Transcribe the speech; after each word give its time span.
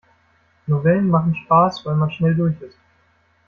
Novellen 0.67 1.09
machen 1.09 1.35
Spaß, 1.35 1.85
weil 1.85 1.95
man 1.95 2.09
schnell 2.09 2.33
durch 2.33 2.59
ist. 2.61 2.79